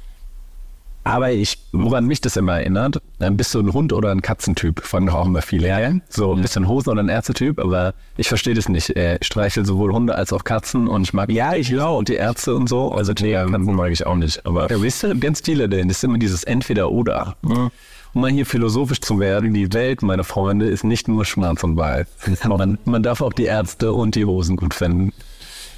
[1.03, 4.83] Aber ich, woran mich das immer erinnert, dann bist du ein Hund oder ein Katzentyp,
[5.07, 5.67] doch auch immer viele.
[5.67, 8.91] Ja, so ein bisschen Hosen oder ein Ärztetyp, aber ich verstehe das nicht.
[8.91, 11.99] Ich streichel sowohl Hunde als auch Katzen und ich mag ja, ich auch.
[11.99, 12.93] und die Ärzte und so.
[12.93, 14.45] Also nee, Katzen mag ich auch nicht.
[14.45, 17.35] Aber ja, wisst ihr, ganz viele denn, das ist immer dieses Entweder-Oder.
[17.43, 17.71] Mhm.
[18.13, 21.77] Um mal hier philosophisch zu werden, die Welt, meine Freunde, ist nicht nur schwarz und
[21.77, 22.07] weiß.
[22.49, 25.13] man, man darf auch die Ärzte und die Hosen gut finden.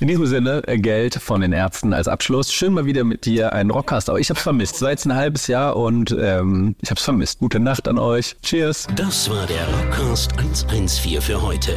[0.03, 2.53] In diesem Sinne, äh, Geld von den Ärzten als Abschluss.
[2.53, 4.11] Schön mal wieder mit dir einen Rockcast.
[4.11, 4.79] Aber ich hab's vermisst.
[4.79, 7.39] Seit ein halbes Jahr und ähm, ich hab's vermisst.
[7.39, 8.35] Gute Nacht an euch.
[8.43, 8.89] Cheers.
[8.97, 11.75] Das war der Rockcast 114 für heute.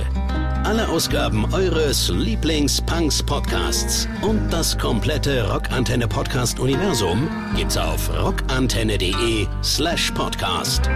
[0.63, 10.89] Alle Ausgaben eures Lieblings-Punks-Podcasts und das komplette Rockantenne Podcast-Universum gibt's auf rockantenne.de slash podcast.